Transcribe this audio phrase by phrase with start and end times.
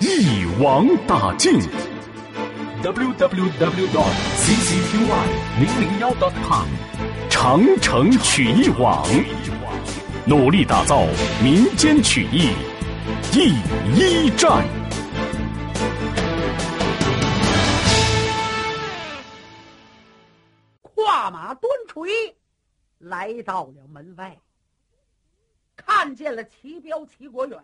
[0.00, 1.60] 一网打尽。
[2.82, 4.96] www dot ccqy
[5.58, 6.66] 零零幺 dot com。
[7.28, 9.06] 长城曲艺网，
[10.24, 11.06] 努力打造
[11.42, 12.48] 民间曲艺
[13.30, 13.50] 第
[13.94, 14.66] 一站。
[20.80, 22.10] 跨马端锤
[22.98, 24.38] 来到了门外，
[25.76, 27.58] 看见了齐彪、齐国远，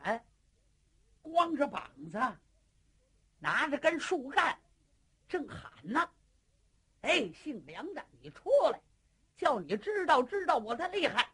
[1.31, 2.19] 光着膀子，
[3.39, 4.59] 拿着根树干，
[5.29, 6.09] 正喊呢
[7.03, 8.81] ：“哎，姓梁的，你出来！”
[9.37, 11.29] 叫你知道知道我的厉害。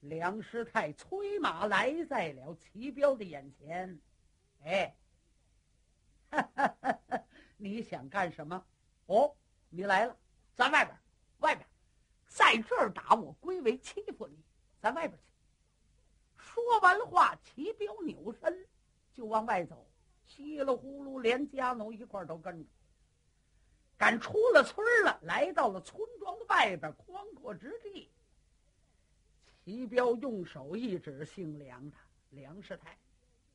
[0.00, 3.98] 梁师太催马来在了齐彪的眼前，
[4.62, 4.96] 哎，
[7.56, 8.64] 你想干什么？
[9.06, 9.34] 哦，
[9.68, 10.16] 你来了，
[10.54, 10.96] 咱外边，
[11.38, 11.68] 外边，
[12.28, 14.44] 在这儿打我归为欺负你，
[14.80, 15.25] 咱外边去。
[16.56, 18.66] 说完话，齐彪扭身
[19.12, 19.86] 就往外走，
[20.24, 22.66] 稀里呼噜，连家奴一块都跟着。
[23.98, 28.10] 赶出了村了，来到了村庄外边宽阔之地。
[29.62, 31.96] 齐彪用手一指姓梁的
[32.30, 32.96] 梁师太：“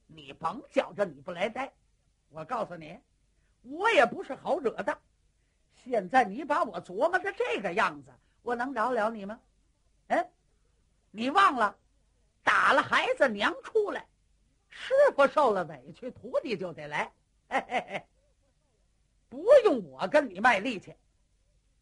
[0.05, 1.73] 你甭觉着你不来待，
[2.29, 2.99] 我告诉你，
[3.63, 4.95] 我也不是好惹的。
[5.73, 8.11] 现在你把我琢磨的这个样子，
[8.43, 9.39] 我能饶了你吗？
[10.07, 10.29] 嗯，
[11.09, 11.75] 你忘了，
[12.43, 14.07] 打了孩子娘出来，
[14.69, 17.11] 师傅受了委屈，徒弟就得来。
[17.49, 18.05] 嘿嘿嘿。”
[19.29, 20.93] 不用我跟你卖力气，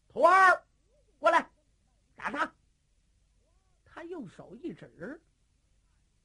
[0.06, 0.62] 徒儿，
[1.18, 1.50] 过来，
[2.14, 2.54] 打他。
[3.84, 5.20] 他用手一指，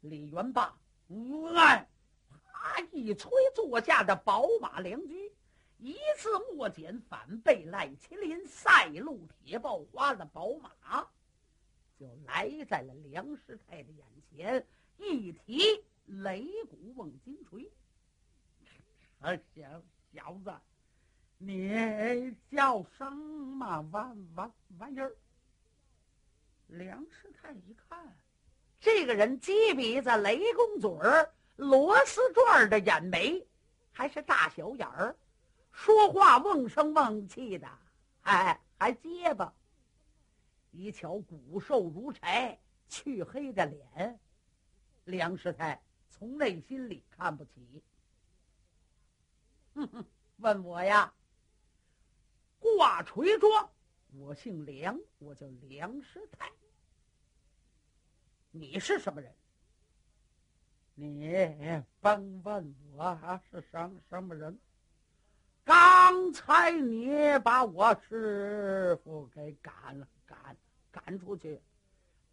[0.02, 0.78] 李元霸，
[1.56, 1.90] 哎，
[2.52, 5.34] 啪一催，坐下的宝马良驹，
[5.80, 11.08] 一字莫减，反被赖麒麟赛路铁豹花的宝马，
[12.00, 14.66] 就来在了梁师太的眼前，
[14.98, 15.62] 一提
[16.10, 17.72] 擂鼓瓮金锤，
[19.20, 19.82] 啊，小
[20.14, 20.54] 小子。
[21.38, 25.16] 你叫什么玩玩玩意儿？
[26.68, 28.18] 梁师太一看，
[28.80, 33.46] 这个人鸡鼻子、雷公嘴儿、螺丝转的眼眉，
[33.92, 35.16] 还是大小眼儿，
[35.72, 37.68] 说话瓮声瓮气的，
[38.24, 39.54] 哎，还结巴。
[40.76, 42.60] 一瞧骨瘦如柴、
[42.90, 44.20] 黢黑的脸，
[45.06, 47.82] 梁师太从内心里看不起。
[49.74, 50.06] 哼哼，
[50.38, 51.14] 问我呀？
[52.60, 53.70] 挂锤庄，
[54.14, 56.52] 我姓梁，我叫梁师太。
[58.52, 59.34] 你是什么人？
[60.94, 64.58] 你甭问我是什什么人。
[65.64, 70.56] 刚才你把我师傅给赶了，赶
[70.96, 71.62] 赶出去，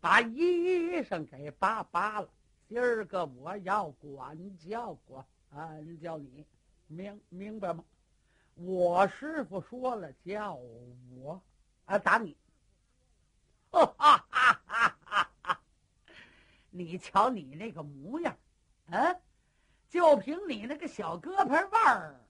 [0.01, 2.29] 把衣裳给扒扒了。
[2.69, 5.27] 今儿个我要管教管
[6.01, 6.47] 教你，
[6.87, 7.85] 明明白吗？
[8.55, 11.43] 我师傅说了，叫我
[11.87, 12.37] 啊打你！
[13.73, 14.63] 哈哈哈
[15.05, 15.61] 哈哈！
[16.71, 18.37] 你瞧你那个模样，
[18.91, 19.17] 啊，
[19.89, 22.21] 就凭你那个小胳膊腕儿，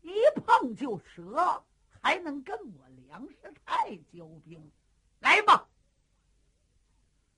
[0.00, 1.62] 一碰就折，
[2.00, 4.70] 还能跟我梁师太交兵？
[5.22, 5.68] 来吧！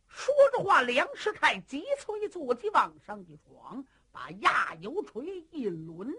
[0.09, 6.17] 说着话，梁师太急催坐骑往上一闯，把压油锤一抡，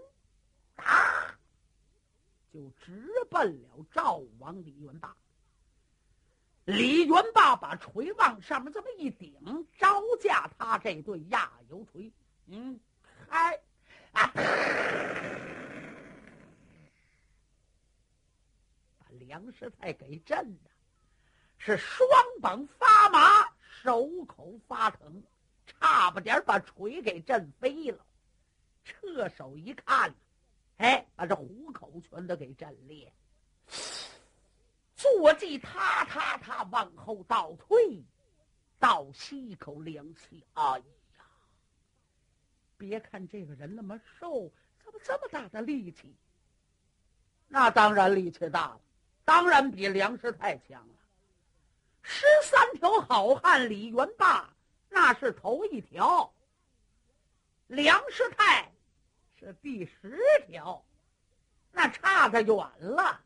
[0.76, 1.36] 打！
[2.52, 5.16] 就直奔了赵王李元霸。
[6.66, 12.12] 李元霸把锤往上面这么一顶，招架他这对压油锤。
[12.46, 12.78] 嗯，
[13.28, 13.60] 开
[14.12, 14.30] 啊！
[18.98, 20.70] 把梁师太给震的，
[21.66, 22.08] 是双
[22.40, 23.50] 膀发麻，
[23.82, 25.20] 手口发疼，
[25.66, 28.06] 差不点把锤给震飞了。
[28.84, 30.14] 撤手一看。
[30.76, 33.12] 哎，把这虎口全都给震裂，
[34.94, 38.04] 坐骑踏踏踏往后倒退，
[38.78, 40.44] 倒吸一口凉气。
[40.52, 41.24] 哎呀，
[42.76, 44.52] 别看这个人那么瘦，
[44.84, 46.14] 怎么这么大的力气？
[47.48, 48.80] 那当然力气大了，
[49.24, 50.95] 当然比梁师太强了。
[52.08, 54.48] 十三条好汉，李元霸
[54.88, 56.32] 那是头一条，
[57.66, 58.72] 梁师太。
[59.38, 60.16] 是第十
[60.46, 60.82] 条，
[61.72, 63.20] 那差得远了。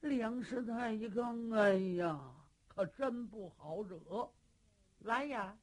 [0.00, 2.20] 梁师太一看，哎呀，
[2.66, 4.30] 可真不好惹。
[4.98, 5.56] 来呀，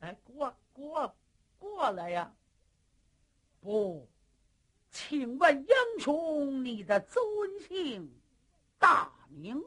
[0.00, 1.16] 来过过
[1.58, 2.34] 过来呀！
[3.60, 4.06] 不，
[4.90, 7.24] 请问英雄，你的尊
[7.60, 8.12] 姓
[8.78, 9.62] 大名？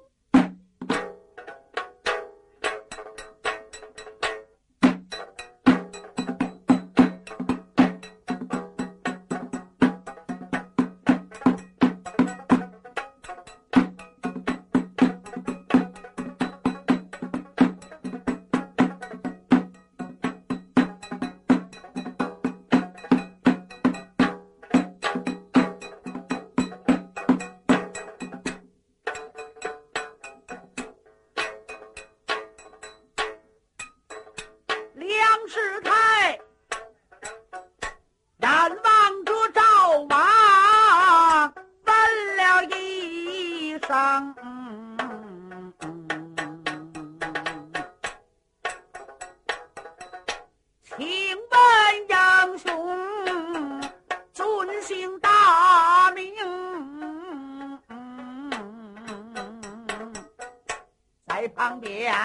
[61.67, 62.15] 旁边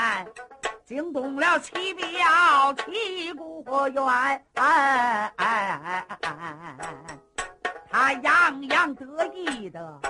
[0.85, 2.07] 惊动了七表
[2.75, 5.33] 七国员，他
[8.23, 10.01] 洋洋得意的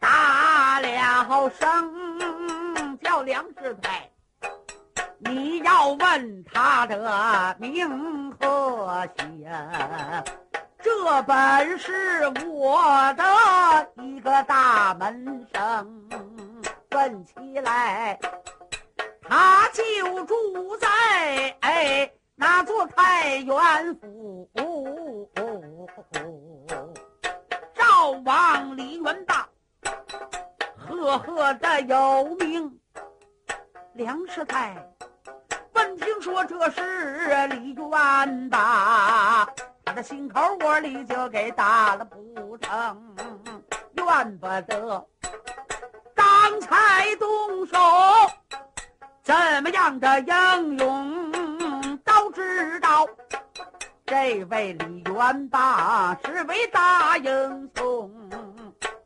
[0.00, 4.10] 大了声，叫梁师太，
[5.20, 9.46] 你要问他的名和姓，
[10.82, 13.22] 这本是我的
[14.02, 16.02] 一个大门生。
[16.94, 18.16] 问起来，
[19.28, 20.88] 他就住在
[21.60, 24.48] 哎那座太原府，
[27.74, 29.48] 赵王李元霸，
[30.76, 32.78] 赫赫的有名。
[33.94, 34.76] 梁师太
[35.72, 39.44] 闻听说这是李元霸，
[39.84, 43.16] 他的心口窝里就给打了不成，
[43.96, 45.04] 怨不得。
[46.64, 47.78] 才动手，
[49.22, 53.06] 怎么样的英勇都知道。
[54.06, 58.10] 这位李元霸是位大英雄，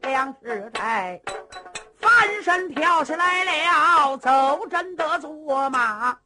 [0.00, 1.20] 梁世泰
[2.00, 6.16] 翻身跳下来了，走真的坐马，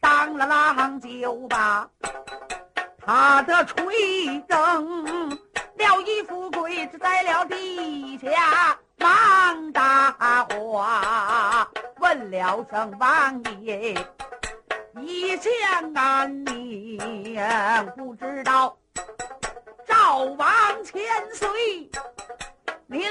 [0.00, 1.88] 当了郎就把
[3.06, 5.38] 他的锤扔。
[5.84, 13.94] 了一副鬼子在了地下，忙大话问了声王爷，
[14.98, 17.38] 一向安宁，
[17.96, 18.74] 不知道
[19.86, 20.48] 赵王
[20.84, 21.02] 千
[21.34, 21.90] 岁，
[22.86, 23.02] 您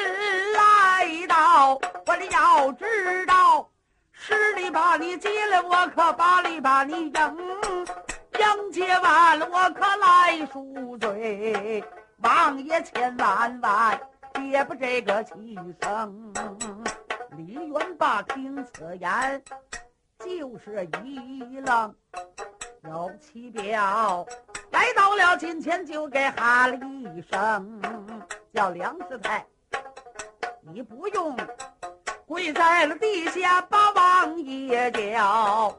[0.54, 3.70] 来到，我你要知道，
[4.12, 7.38] 十里把你接了，我可八里把你迎，
[8.40, 11.84] 迎接完了，我可来赎罪。
[12.24, 14.00] 王爷千万万
[14.34, 16.34] 别不这个气声。
[17.36, 19.44] 李元霸听此言，
[20.20, 21.94] 就是一愣。
[22.86, 24.26] 有七表
[24.72, 27.82] 来到了近前，就给喊了一声，
[28.54, 29.46] 叫梁师太，
[30.62, 31.36] 你不用
[32.26, 35.78] 跪在了地下，把王爷叫。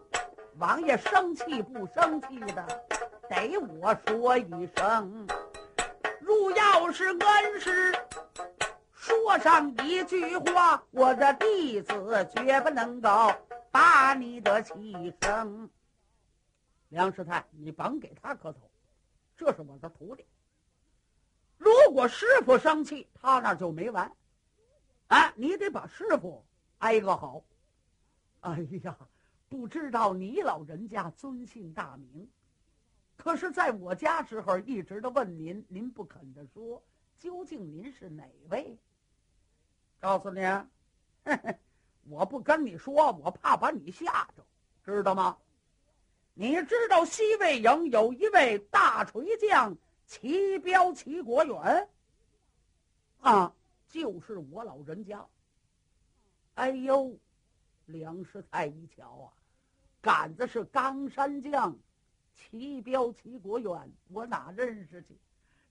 [0.58, 2.64] 王爷生气不生气的，
[3.30, 5.26] 得我说一声。
[6.52, 7.94] 要是恩师
[8.92, 13.32] 说上一句话，我的弟子绝不能够
[13.70, 15.68] 把你的气生。
[16.88, 18.70] 梁师太，你甭给他磕头，
[19.36, 20.24] 这是我的徒弟。
[21.56, 24.12] 如果师傅生气，他那就没完。
[25.08, 26.44] 啊，你得把师傅
[26.78, 27.42] 挨个好。
[28.40, 28.96] 哎呀，
[29.48, 32.28] 不知道你老人家尊姓大名？
[33.16, 36.82] 可是，在我家时候，一直的问您，您不肯的说，
[37.18, 38.76] 究竟您是哪位？
[40.00, 40.40] 告诉你，
[42.10, 44.44] 我不跟你说，我怕把你吓着，
[44.84, 45.38] 知道吗？
[46.34, 49.74] 你知道西魏营有一位大锤将
[50.06, 51.88] 齐彪齐国远，
[53.20, 53.54] 啊，
[53.88, 55.24] 就是我老人家。
[56.56, 57.16] 哎呦，
[57.86, 59.32] 梁师太一瞧啊，
[60.02, 61.74] 杆子是冈山将。
[62.34, 65.18] 齐彪、齐国远，我哪认识去？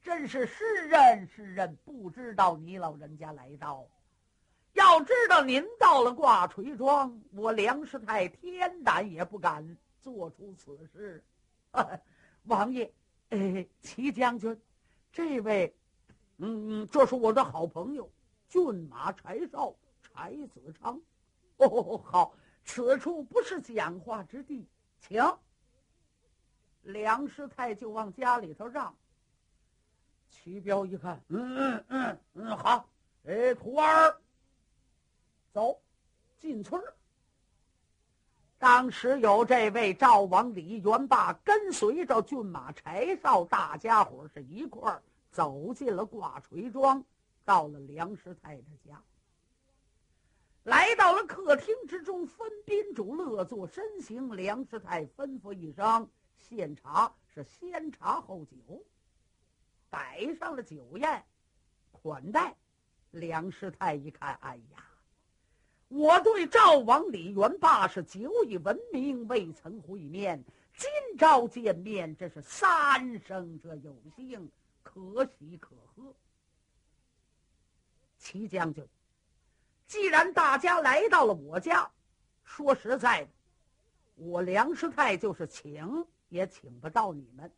[0.01, 3.87] 真是是认是认，不知道你老人家来到。
[4.73, 11.23] 要知道您到了挂锤庄，我梁师太天胆也不敢做出此事。
[12.43, 12.91] 王爷，
[13.29, 14.59] 哎，齐将军，
[15.11, 15.73] 这位，
[16.37, 18.11] 嗯，这是我的好朋友，
[18.49, 20.99] 骏马柴少柴子昌。
[21.57, 22.33] 哦，好，
[22.65, 24.67] 此处不是讲话之地，
[24.99, 25.23] 请。
[26.83, 28.95] 梁师太就往家里头让。
[30.29, 32.89] 齐彪一看，嗯嗯嗯嗯，好，
[33.25, 34.17] 哎，徒儿，
[35.51, 35.79] 走，
[36.39, 36.93] 进村儿。
[38.57, 47.03] 当时有这位赵王李元霸跟随着骏马柴少，大家伙是一块儿走进了挂锤庄，
[47.45, 49.01] 到了梁师太的家。
[50.63, 54.35] 来到了客厅之中，分宾主乐坐身形。
[54.35, 56.09] 梁师太吩咐一声
[56.55, 58.83] ：“献茶，是先茶后酒。”
[59.89, 61.23] 摆上了酒宴，
[61.91, 62.55] 款待。
[63.11, 64.83] 梁师太一看，哎呀！
[65.87, 70.43] 我对赵王李元霸是久已闻名，未曾会面。
[70.75, 74.49] 今朝见面，这是三生这有幸，
[74.81, 76.15] 可喜可贺。
[78.17, 78.83] 齐将军，
[79.85, 81.87] 既然大家来到了我家，
[82.43, 83.29] 说实在的，
[84.15, 87.51] 我梁师太就是请也请不到你们。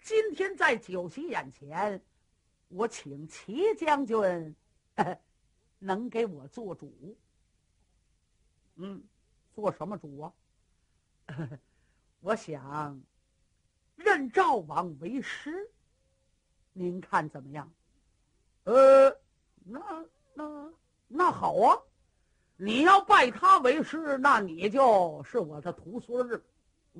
[0.00, 2.02] 今天在酒席眼前，
[2.66, 4.56] 我请齐将军
[5.78, 7.16] 能给我做主。
[8.74, 9.00] 嗯，
[9.54, 10.32] 做什么主啊？
[12.18, 13.00] 我想
[13.94, 15.70] 任赵王为师，
[16.72, 17.72] 您看怎么样？
[18.64, 19.08] 呃，
[19.64, 20.04] 那
[20.34, 20.72] 那
[21.06, 21.78] 那好啊！
[22.56, 26.42] 你要拜他为师，那你就是我的徒孙儿，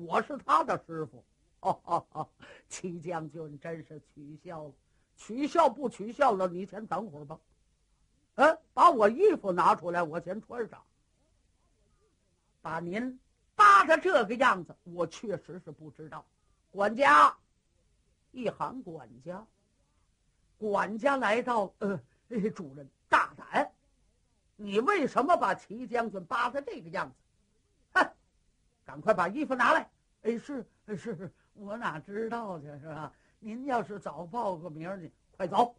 [0.05, 1.23] 我是他的师傅。
[1.61, 2.29] 哦哦哦，
[2.69, 4.73] 齐将军真是取笑了，
[5.17, 6.47] 取笑不取笑了？
[6.47, 7.37] 你先等会儿吧。
[8.35, 10.81] 嗯，把我衣服拿出来，我先穿上。
[12.61, 13.19] 把您
[13.55, 16.25] 扒的这个样子，我确实是不知道。
[16.71, 17.35] 管家，
[18.31, 19.45] 一喊管家，
[20.57, 21.99] 管家来到，呃，
[22.55, 23.69] 主人大胆，
[24.55, 27.15] 你为什么把齐将军扒的这个样子？
[28.89, 29.87] 赶快把衣服拿来。
[30.23, 33.13] 哎，是是是，我哪知道去是吧？
[33.37, 35.75] 您要是早报个名呢，快走。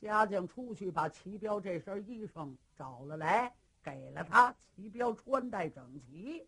[0.00, 3.54] 家将出去把齐彪这身衣裳找了来。
[3.84, 6.44] 给了他，齐彪穿戴整齐，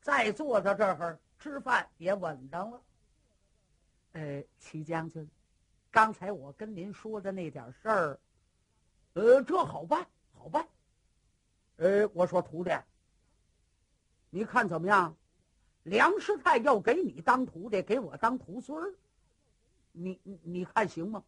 [0.00, 2.82] 再坐在这儿吃饭也稳当了。
[4.14, 5.30] 呃，齐将军，
[5.92, 8.20] 刚才我跟您说的那点事儿，
[9.12, 10.04] 呃，这好办，
[10.36, 10.66] 好办。
[11.76, 12.72] 呃，我说徒弟，
[14.34, 15.14] 你看怎么样？
[15.82, 18.94] 梁师太要给你当徒弟，给我当徒孙儿，
[19.92, 21.22] 你你看行吗？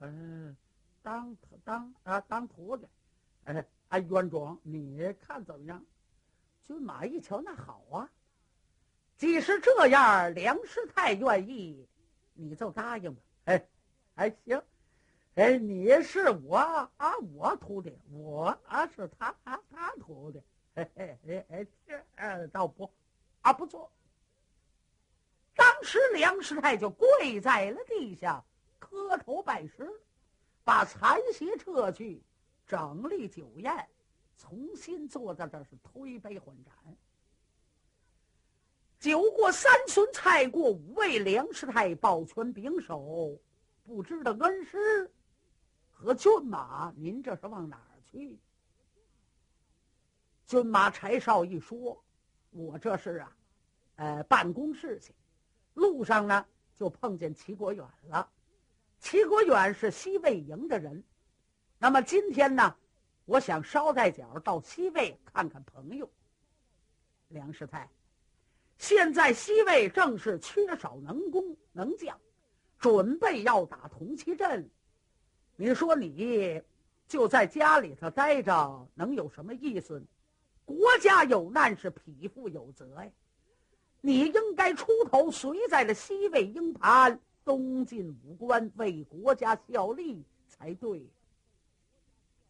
[0.00, 0.54] 嗯，
[1.02, 1.34] 当
[1.64, 2.86] 当啊，当徒弟，
[3.44, 3.66] 哎。
[3.88, 5.80] 哎，冤庄，你看怎么样？
[6.64, 8.10] 军马一瞧，那好啊！
[9.16, 11.86] 既是这样，梁师太愿意，
[12.34, 13.22] 你就答应吧。
[13.44, 13.68] 哎，
[14.16, 14.60] 还行。
[15.36, 20.42] 哎，你是我啊，我徒弟，我啊是他他他徒弟。
[20.76, 22.90] 哎哎哎哎，这倒不
[23.40, 23.90] 啊不错。
[25.54, 28.44] 当时梁师太就跪在了地下，
[28.78, 29.90] 磕头拜师，
[30.64, 32.22] 把残席撤去。
[32.66, 33.88] 整理酒宴，
[34.36, 36.74] 重新坐在这是推杯换盏。
[38.98, 43.38] 酒过三巡，菜过五味，梁师太抱拳拱手
[43.86, 45.08] ：“不知道恩师
[45.90, 48.36] 和骏马，您这是往哪儿去？”
[50.46, 52.02] 军马柴少一说
[52.50, 53.36] ：“我这是啊，
[53.96, 55.14] 呃，办公事情。
[55.74, 58.28] 路上呢，就碰见齐国远了。
[59.00, 61.02] 齐国远是西魏营的人。”
[61.78, 62.74] 那么今天呢，
[63.24, 66.08] 我想捎带脚到西魏看看朋友。
[67.28, 67.90] 梁师太，
[68.78, 72.18] 现在西魏正是缺少能工能将，
[72.78, 74.70] 准备要打铜旗阵。
[75.56, 76.62] 你说你
[77.08, 80.00] 就在家里头待着，能有什么意思？
[80.66, 83.10] 国家有难是匹夫有责呀，
[84.00, 91.06] 你应该出头，随在了西魏营盘，东晋武关，为国家效力才对。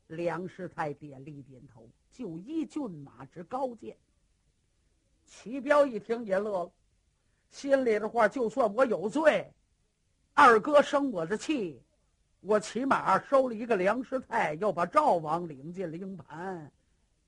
[0.08, 3.96] 梁师太点了一点头，就依骏马之高见。
[5.26, 6.72] 齐彪一听也乐了，
[7.50, 9.52] 心里的话：就算我有罪，
[10.32, 11.82] 二哥生我的气，
[12.40, 16.72] 我起码收了一个梁师太，又把赵王领进了营盘，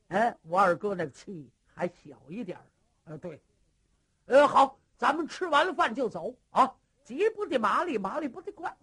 [0.09, 2.65] 哎，我二哥那个气还小一点儿
[3.05, 3.41] 呃，对，
[4.27, 6.75] 呃，好，咱们吃完了饭就走啊，
[7.05, 8.77] 急不得麻利，麻利不得快。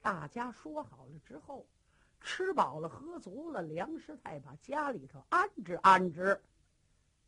[0.00, 1.66] 大家说好了之后。
[2.22, 6.38] 吃饱了，喝足了，梁师太把家里头安置安置，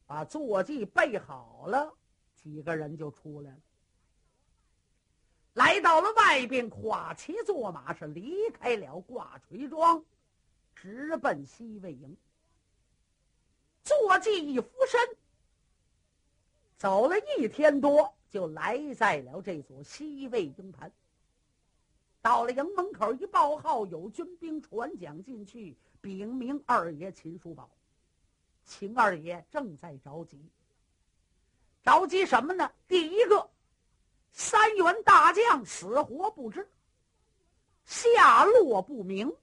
[0.06, 1.94] 把坐骑备好了，
[2.34, 3.58] 几个人就出来了，
[5.54, 10.04] 来到了外边，跨骑坐马是离开了挂锤庄，
[10.74, 12.14] 直奔西魏营。
[13.84, 15.16] 坐骑一俯身，
[16.76, 20.90] 走了一天多，就来在了这座西魏营盘。
[22.20, 27.68] 到了营门口一报号，有军兵传讲进去，禀明二爷秦叔宝。
[28.64, 30.38] 秦二爷正在着急，
[31.82, 32.70] 着急什么呢？
[32.86, 33.50] 第一个，
[34.30, 36.68] 三员大将死活不知，
[37.84, 39.34] 下落不明，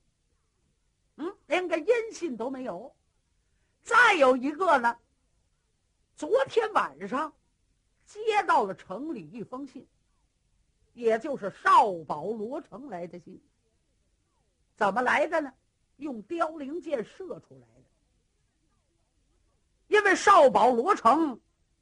[1.18, 2.96] 嗯，连个音信都没有。
[3.84, 4.98] 再有一个呢，
[6.16, 7.34] 昨天晚上
[8.06, 9.88] 接到了城里一封信，
[10.94, 13.42] 也就是少保罗成来的信。
[14.76, 15.52] 怎么来的呢？
[15.98, 17.84] 用凋零箭射出来的。
[19.88, 21.40] 因为少保罗成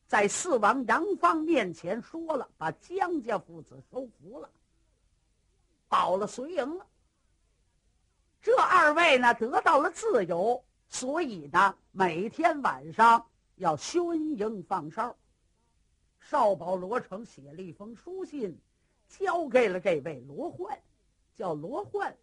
[0.08, 4.50] 在四王杨方面前说了，把江家父子收服了，
[5.88, 6.88] 保了随营了。
[8.42, 10.64] 这二位呢得到了自由。
[10.90, 13.26] 所以呢，每天晚上
[13.56, 15.16] 要熏营放哨。
[16.20, 18.58] 少保罗成写了一封书信，
[19.08, 20.78] 交给了这位罗焕，
[21.36, 22.18] 叫罗焕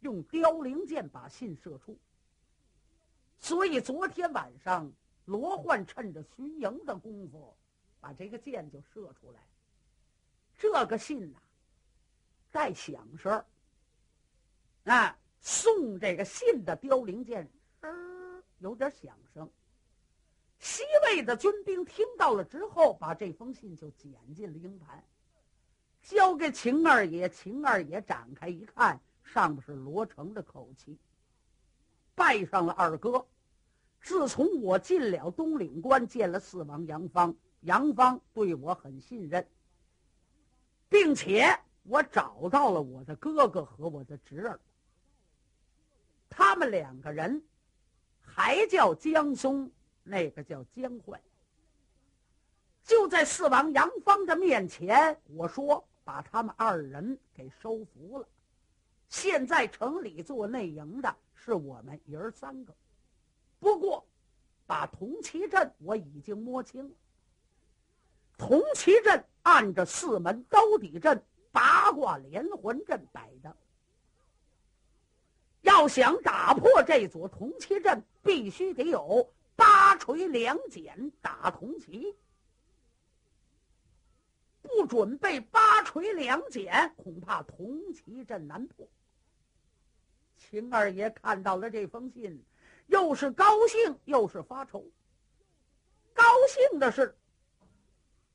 [0.00, 1.98] 用凋零箭把信射出。
[3.38, 4.90] 所以昨天晚上，
[5.24, 7.54] 罗焕趁着巡营的功夫，
[8.00, 9.40] 把这个箭就射出来。
[10.56, 11.38] 这个信呐，
[12.50, 13.44] 带响声
[14.84, 17.50] 啊，送这个信的凋零箭。
[18.60, 19.50] 有点响声。
[20.58, 25.02] 西魏的军兵听到了之后，把这封信就捡进了营盘，
[26.02, 27.28] 交给秦二爷。
[27.30, 30.98] 秦二爷展开一看，上面是罗成的口气，
[32.14, 33.26] 拜上了二哥。
[34.02, 39.46] 自从我进了东岭关，见了四王杨芳，杨芳对我很信任，
[40.90, 44.60] 并且我找到了我的哥哥和我的侄儿，
[46.28, 47.42] 他们两个人。
[48.22, 49.70] 还叫江松，
[50.02, 51.20] 那个叫江焕。
[52.84, 58.26] 就在四王杨芳的面前，我说把他们二人给收服了。
[59.08, 62.74] 现在城里做内营的是我们爷儿三个，
[63.58, 64.04] 不过
[64.66, 66.94] 把铜旗阵我已经摸清了。
[68.38, 73.54] 铜旗阵按着四门兜底阵、八卦连环阵摆的。
[75.80, 82.14] 要想打破这座铜旗阵，必须得有八锤两锏打铜旗。
[84.60, 88.86] 不准备八锤两锏，恐怕铜旗阵难破。
[90.36, 92.44] 秦二爷看到了这封信，
[92.88, 94.84] 又是高兴又是发愁。
[96.12, 97.16] 高兴的是，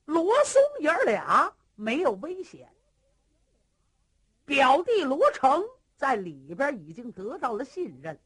[0.06, 2.68] 罗松爷俩没有危险，
[4.46, 5.64] 表弟罗成。
[5.98, 8.20] 在里边已经得到了信任，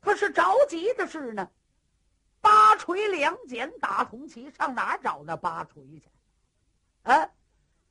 [0.00, 1.50] 可是着急的是呢，
[2.40, 6.08] 八锤两锏打铜旗，上哪儿找那八锤去？
[7.02, 7.30] 啊，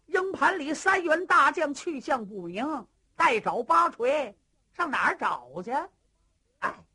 [0.05, 4.35] 营盘里三员大将去向不明，待找八锤，
[4.71, 5.71] 上哪儿找去？
[6.59, 6.85] 哎，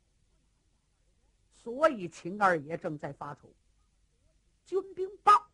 [1.55, 3.49] 所以秦二爷正在发愁。
[4.65, 5.47] 军兵报，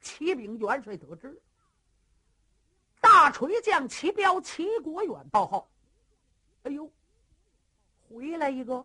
[0.00, 1.40] 启禀元帅得知。
[3.20, 5.68] 大锤将齐彪、齐国远报号
[6.64, 6.90] ：“哎呦，
[8.08, 8.82] 回来一个！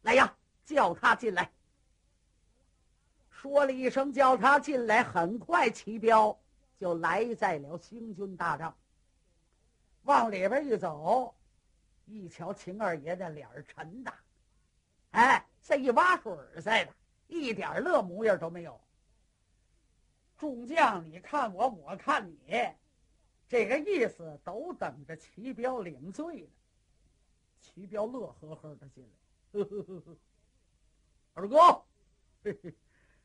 [0.00, 1.52] 来呀，叫他进来。”
[3.28, 6.34] 说了一声“叫他进来”，很快齐彪
[6.80, 8.74] 就来在了兴军大帐。
[10.04, 11.34] 往里边一走，
[12.06, 14.10] 一瞧秦二爷的脸沉的，
[15.10, 16.88] 哎，像一挖水似的，
[17.26, 18.80] 一点乐模样都没有。
[20.38, 22.66] 众将，你看我，我看你。
[23.48, 26.48] 这个意思都等着齐彪领罪呢。
[27.60, 29.10] 齐彪乐呵呵的进来，
[29.52, 30.16] 呵呵呵呵。
[31.34, 31.84] 二哥，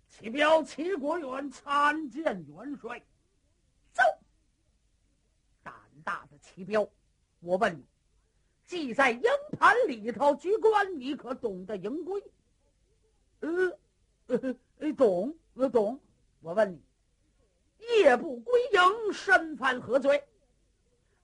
[0.10, 3.02] 齐彪齐国元参见元帅。
[3.94, 4.04] 走。
[5.64, 6.88] 胆大的齐彪，
[7.40, 7.86] 我问你，
[8.66, 9.24] 既在营
[9.58, 12.24] 盘里头居官，你可懂得营规？
[13.40, 13.80] 呃，
[14.80, 16.00] 呃，懂，我懂。
[16.42, 16.82] 我问你。
[17.82, 20.24] 夜不归营，身犯何罪？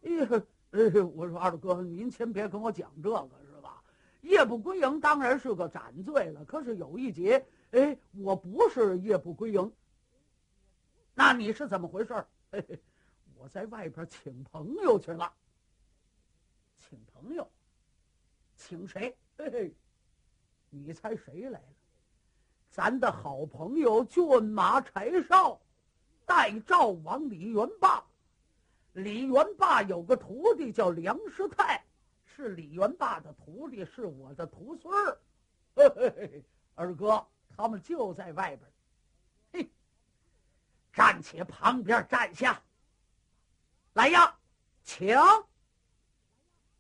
[0.04, 0.28] 哎呀，
[0.72, 3.84] 哎，我说二哥，您先别跟我讲这个，是吧？
[4.22, 9.72] 夜不归营当然是个斩罪了，可是有一节，哎，我不是夜不归营。
[11.14, 12.14] 那你是怎么回事？
[12.52, 12.80] 嘿嘿，
[13.36, 15.32] 我在外边请朋友去了。
[16.78, 17.50] 请朋友？
[18.56, 19.16] 请谁？
[19.38, 19.76] 嘿嘿，
[20.70, 21.66] 你猜谁来了？
[22.70, 25.60] 咱的好朋友骏马柴少
[26.48, 28.02] 带赵王李元霸。
[28.94, 31.84] 李元霸有个徒弟叫梁师太，
[32.24, 35.20] 是李元霸的徒弟，是我的徒孙儿。
[36.74, 38.72] 二哥，他们就在外边。
[39.52, 39.70] 嘿，
[40.94, 42.62] 暂且旁边站下。
[43.94, 44.34] 来呀，
[44.84, 45.18] 请。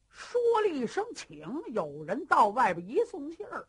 [0.09, 3.67] 说了一声“请”，有人到外边一送信儿，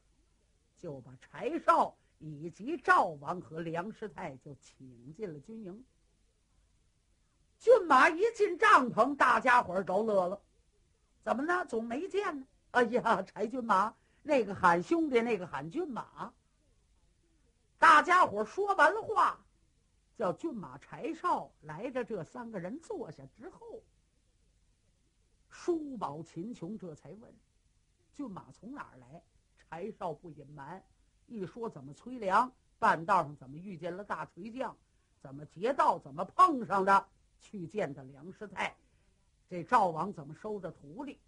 [0.78, 5.84] 就把柴少以及赵王和梁师太就请进了军营。
[7.58, 10.40] 骏马一进帐篷，大家伙儿都乐了。
[11.22, 11.64] 怎么呢？
[11.66, 12.46] 总没见呢？
[12.70, 16.32] 哎呀，柴骏马，那个喊兄弟，那个喊骏马。
[17.78, 19.44] 大家伙说完了话，
[20.16, 22.04] 叫骏马柴少来着。
[22.04, 23.82] 这三个人坐下之后。
[25.48, 27.34] 叔宝秦琼这才问
[28.14, 29.22] ：“骏马从哪儿来？”
[29.56, 30.82] 柴少不隐瞒，
[31.28, 34.76] 一说怎么催粮，半道上怎么遇见了大锤匠，
[35.20, 37.06] 怎么劫道，怎么碰上的，
[37.38, 38.74] 去见的梁师太，
[39.48, 41.18] 这赵王怎么收的徒弟？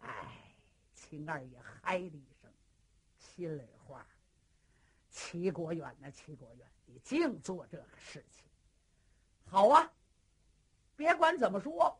[0.00, 0.54] 哎，
[0.94, 2.50] 秦二爷嗨了一声，
[3.18, 4.06] 心里话：
[5.10, 8.44] 齐国远呢，齐国远，你净做这个事情。
[9.46, 9.90] 好啊，
[10.96, 11.98] 别管怎么说。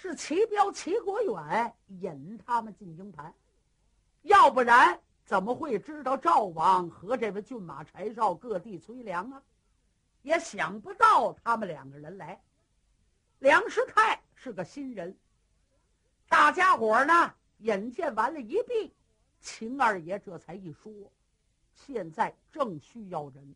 [0.00, 3.34] 是齐彪、齐国远引他们进营盘，
[4.22, 9.42] 要不然怎么会知道赵王和这位骏马柴少各地催粮啊？
[10.22, 12.42] 也想不到他们两个人来。
[13.40, 15.14] 梁师太是个新人，
[16.30, 18.90] 大家伙呢眼见完了一毕，
[19.42, 20.90] 秦二爷这才一说，
[21.74, 23.54] 现在正需要人，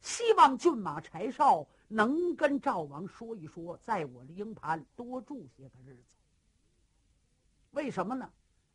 [0.00, 1.66] 希望骏马柴少。
[1.88, 6.16] 能跟赵王说一说，在我的营盘多住些个日子。
[7.72, 8.32] 为什么呢？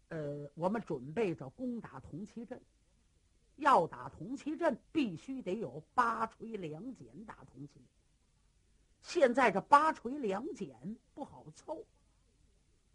[0.10, 2.62] 呃，我们准备着攻打铜旗镇，
[3.56, 7.82] 要打铜旗镇，必须得有八锤两锏打铜旗。
[9.02, 11.86] 现在这八锤两锏不好凑。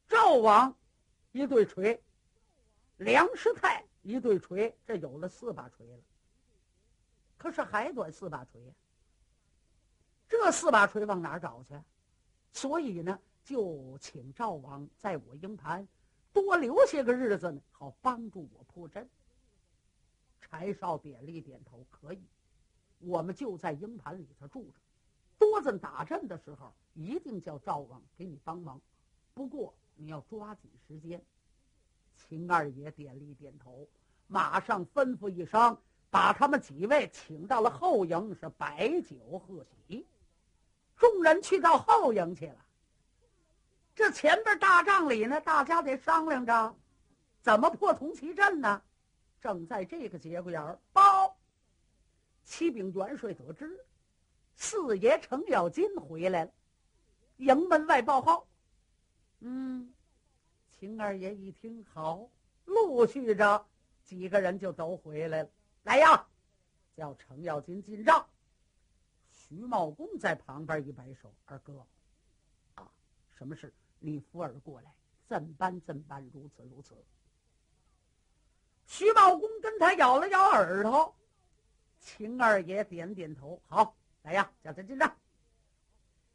[0.07, 0.77] 赵王
[1.33, 2.00] 一对锤，
[2.98, 5.98] 梁师太一对锤，这有了四把锤了。
[7.38, 8.72] 可是还短四把锤呀。
[10.29, 11.74] 这四把锤往哪找去？
[12.53, 15.87] 所以呢，就请赵王在我营盘
[16.34, 19.08] 多留些个日子呢，好帮助我破阵。
[20.40, 22.20] 柴少点了一点头，可以。
[22.98, 24.74] 我们就在营盘里头住着，
[25.38, 28.80] 多子打阵的时候，一定叫赵王给你帮忙。
[29.32, 31.22] 不过你要抓紧时间。
[32.16, 33.88] 秦二爷点了一点头，
[34.26, 35.76] 马上吩咐一声，
[36.10, 40.04] 把他们几位请到了后营，是摆酒贺喜。
[40.96, 42.63] 众人去到后营去了。
[43.94, 46.76] 这前边大帐里呢，大家得商量着
[47.40, 48.83] 怎么破铜旗阵呢。
[49.40, 51.37] 正在这个节骨眼儿，报
[52.42, 53.85] 启禀元帅得知，
[54.57, 56.52] 四爷程咬金回来了。
[57.37, 58.46] 营门外报号。
[59.40, 59.92] 嗯，
[60.70, 62.28] 秦二爷一听好，
[62.64, 63.66] 陆续着
[64.02, 65.50] 几个人就都回来了。
[65.83, 66.26] 来呀，
[66.96, 68.26] 叫程咬金进帐。
[69.30, 71.87] 徐茂公在旁边一摆手：“二哥，
[72.76, 72.88] 啊，
[73.37, 73.72] 什么事？
[74.04, 74.92] 你扶儿过来，
[75.26, 76.94] 怎般怎般，如此如此。”
[78.86, 81.14] 徐茂公跟他咬了咬耳朵，
[82.00, 85.10] 秦二爷点点头：“好，来呀，叫他进帐。”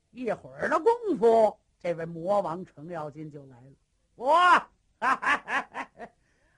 [0.09, 3.71] 一会儿的功夫，这位魔王程咬金就来了。
[4.15, 4.35] 我，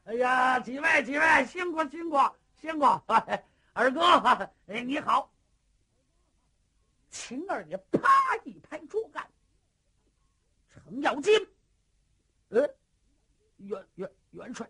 [0.06, 2.18] 哎呀，几位几位，辛苦辛苦
[2.56, 2.86] 辛苦！
[3.74, 5.30] 二哥，你好。
[7.10, 9.30] 秦二爷啪一拍桌杆，
[10.92, 11.34] 程咬金，
[12.50, 12.70] 呃，
[13.58, 14.70] 元元元帅，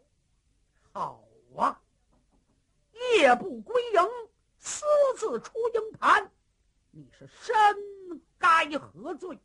[0.94, 1.24] 好
[1.58, 1.82] 啊！
[2.94, 4.00] 夜不归营，
[4.60, 4.86] 私
[5.18, 6.30] 自出营盘，
[6.92, 7.56] 你是身
[8.38, 9.36] 该何罪？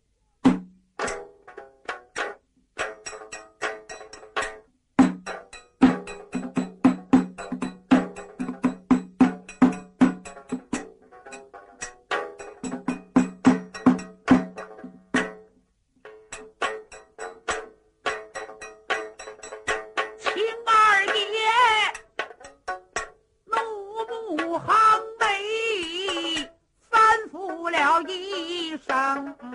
[29.16, 29.45] Thank you.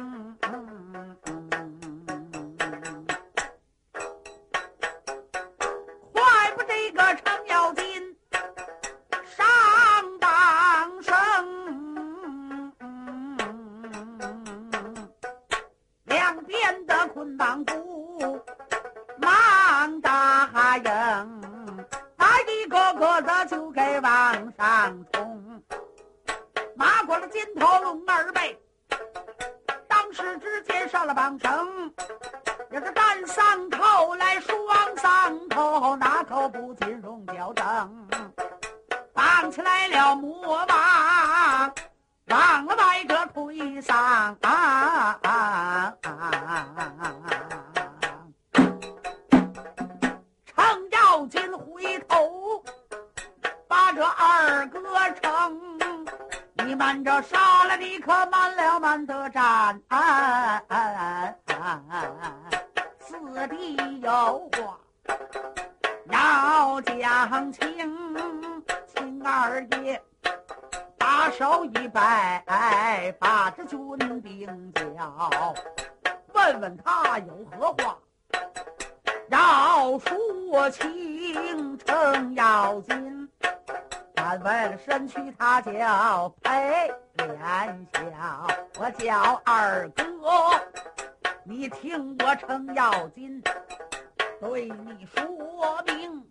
[94.41, 96.27] 对你说明。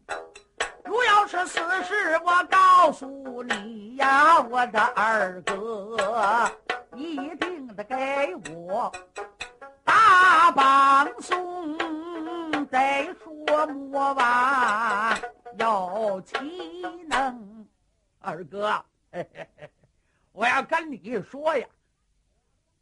[0.84, 6.50] 如要是此事，我告诉你呀，我的二哥，
[6.96, 8.92] 一定得给我
[9.84, 11.78] 大绑送。
[12.66, 15.16] 再说魔王
[15.56, 16.36] 有其
[17.06, 17.64] 能。
[18.18, 18.84] 二哥，
[20.32, 21.64] 我要跟你说呀，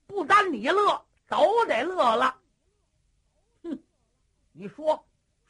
[0.07, 2.35] 不单你乐，都得乐了。
[3.63, 3.79] 哼，
[4.53, 5.05] 你说，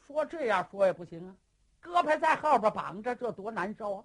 [0.09, 1.37] 说这样说也不行啊，
[1.83, 4.05] 胳膊在后边绑着，这多难受啊！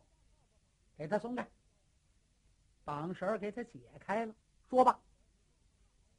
[0.97, 1.47] 给他松开，
[2.83, 4.35] 绑绳给他解开了。
[4.69, 4.99] 说吧，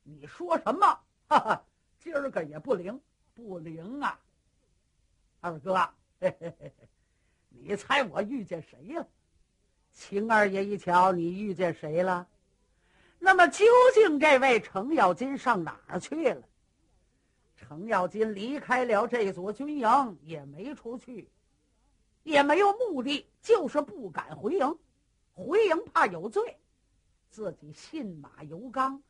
[0.02, 0.86] 你说什么？
[1.28, 1.64] 哈哈，
[1.98, 2.98] 今儿个也不灵，
[3.34, 4.18] 不灵啊！
[5.40, 5.74] 二哥，
[6.18, 6.72] 嘿嘿嘿，
[7.50, 9.06] 你猜我遇见谁了？
[9.92, 12.26] 秦二爷一瞧，你遇见谁了？
[13.18, 16.42] 那么究竟这位程咬金上哪儿去了？
[17.66, 21.28] 程咬金离开了这座军营，也没出去，
[22.22, 24.78] 也没有目的，就是不敢回营。
[25.32, 26.56] 回营怕有罪，
[27.30, 29.00] 自己信马由缰，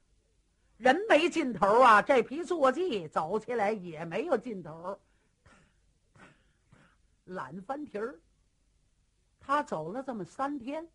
[0.79, 2.01] 人没尽头啊！
[2.01, 4.99] 这匹坐骑走起来也没有尽头，
[7.25, 8.19] 懒翻蹄儿。
[9.39, 10.89] 他走了这么三天，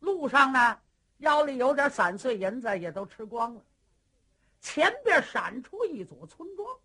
[0.00, 0.78] 路上呢，
[1.18, 3.62] 腰里有点散碎银子，也都吃光了。
[4.64, 6.80] 前边闪出一组村庄，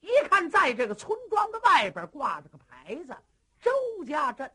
[0.00, 3.14] 一看，在这个村庄的外边挂着个牌子
[3.60, 3.70] “周
[4.06, 4.50] 家镇”。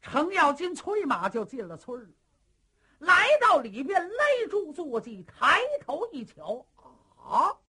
[0.00, 2.12] 程咬金催马就进了村
[2.98, 6.66] 来到里边勒住坐骑，抬头一瞧，
[7.22, 7.54] 啊！